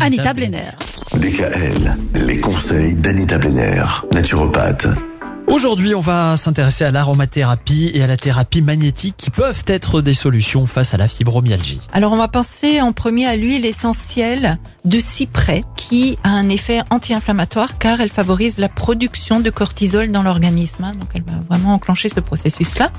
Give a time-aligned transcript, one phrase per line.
[0.00, 0.72] Anita Blenner.
[1.14, 4.88] DKL, les conseils d'Anita Blenner, naturopathe.
[5.54, 10.12] Aujourd'hui, on va s'intéresser à l'aromathérapie et à la thérapie magnétique qui peuvent être des
[10.12, 11.78] solutions face à la fibromyalgie.
[11.92, 16.80] Alors on va penser en premier à l'huile essentielle de cyprès qui a un effet
[16.90, 20.82] anti-inflammatoire car elle favorise la production de cortisol dans l'organisme.
[20.82, 20.92] hein.
[20.98, 22.90] Donc elle va vraiment enclencher ce processus-là.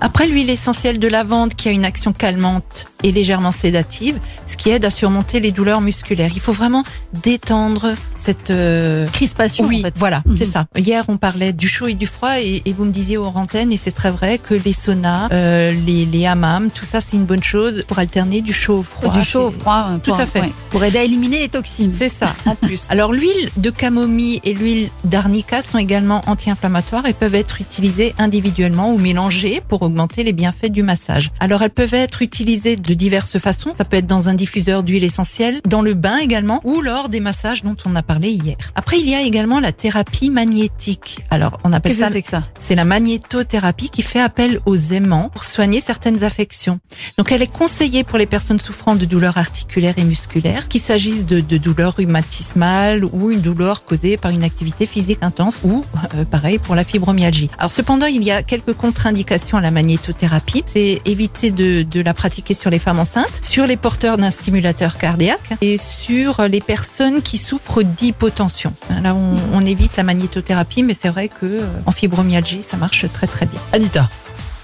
[0.00, 4.70] Après l'huile essentielle de lavande qui a une action calmante et légèrement sédative, ce qui
[4.70, 6.30] aide à surmonter les douleurs musculaires.
[6.32, 6.84] Il faut vraiment
[7.24, 7.94] détendre
[8.28, 9.94] cette euh, Crispation, oui, en fait.
[9.96, 10.36] voilà, Mhm.
[10.36, 10.66] c'est ça.
[10.76, 13.72] Hier, on parlait du chaud et du froid, et, et vous me disiez aux antennes,
[13.72, 17.24] et c'est très vrai que les saunas, euh, les, les hammams, tout ça, c'est une
[17.24, 19.12] bonne chose pour alterner du chaud au froid.
[19.14, 19.86] du chaud au froid.
[19.88, 20.40] euh, Tout pour, à fait.
[20.42, 21.92] ouais, pour aider à éliminer les toxines.
[21.98, 22.82] C'est ça, en plus.
[22.90, 28.92] Alors, l'huile de camomille et l'huile d'arnica sont également anti-inflammatoires et peuvent être utilisées individuellement
[28.92, 31.30] ou mélangées pour augmenter les bienfaits du massage.
[31.40, 33.72] Alors, elles peuvent être utilisées de diverses façons.
[33.74, 37.20] Ça peut être dans un diffuseur d'huile essentielle, dans le bain également, ou lors des
[37.20, 38.56] massages dont on a parlé hier.
[38.74, 41.20] Après, il y a également la thérapie magnétique.
[41.30, 42.42] Alors, on appelle ça que c'est que ça?
[42.66, 46.80] C'est la magnétothérapie qui fait appel aux aimants pour soigner certaines affections.
[47.16, 51.26] Donc elle est conseillée pour les personnes souffrant de douleurs articulaires et musculaires, qu'il s'agisse
[51.26, 56.24] de, de douleurs rhumatismales ou une douleur causée par une activité physique intense ou euh,
[56.24, 57.50] pareil pour la fibromyalgie.
[57.58, 60.64] Alors cependant, il y a quelques contre-indications à la magnétothérapie.
[60.66, 64.98] C'est éviter de, de la pratiquer sur les femmes enceintes, sur les porteurs d'un stimulateur
[64.98, 68.72] cardiaque et sur les personnes qui souffrent d'hypotension.
[69.02, 73.04] Là, on, on évite la magnétothérapie, mais c'est vrai que euh, en fibromyalgie, ça marche
[73.12, 73.60] très très bien.
[73.72, 74.08] Anita,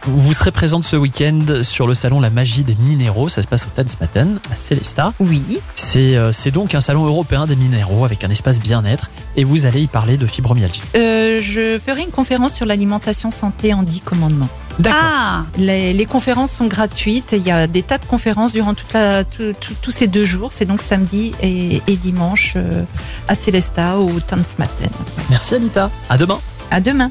[0.06, 3.28] vous serez présente ce week-end sur le salon La Magie des Minéraux.
[3.28, 5.14] Ça se passe au Tansmatten, à Célestat.
[5.20, 5.42] Oui.
[5.74, 9.66] C'est euh, c'est donc un salon européen des minéraux avec un espace bien-être et vous
[9.66, 10.82] allez y parler de fibromyalgie.
[10.94, 14.48] Euh, je ferai une conférence sur l'alimentation santé en 10 commandements.
[14.78, 15.00] D'accord.
[15.02, 17.32] Ah Les, les conférences sont gratuites.
[17.36, 20.25] Il y a des tas de conférences durant toute la, tout- tout- tous ces deux
[20.25, 20.50] jours.
[20.55, 22.82] C'est donc samedi et, et dimanche euh,
[23.28, 24.91] à Célestat au Tanzmatten.
[25.30, 25.91] Merci Anita.
[26.10, 26.41] À demain.
[26.70, 27.10] À demain.